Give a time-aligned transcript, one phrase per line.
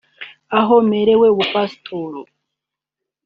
[0.59, 2.21] Aho mperewe ubupasitori